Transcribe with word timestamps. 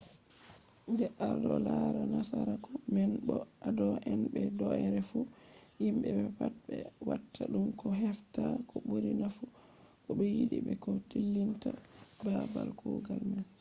de 0.97 1.05
ado 1.27 1.53
lara 1.67 2.03
nasaraku 2.13 2.71
man 2.93 3.11
bo 3.25 3.35
ado 3.67 3.85
anda 4.11 4.27
be 4.33 4.41
do’ere 4.59 4.99
fu 5.09 5.19
himbe 5.79 6.07
be 6.17 6.25
pat 6.37 6.53
be 6.67 6.77
watta 7.07 7.43
dum 7.51 7.65
do 7.77 7.87
hefta 8.01 8.43
ko 8.69 8.75
buri 8.87 9.11
nafu 9.21 9.43
ko 10.03 10.09
be 10.17 10.25
yidi 10.35 10.57
be 10.65 10.73
ko 10.83 10.89
dillinta 11.09 11.69
babal 12.25 12.69
kugal 12.79 13.23
man 13.31 13.45